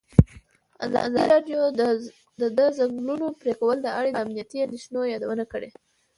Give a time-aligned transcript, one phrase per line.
[0.85, 1.61] ازادي راډیو
[2.39, 5.69] د د ځنګلونو پرېکول په اړه د امنیتي اندېښنو یادونه کړې.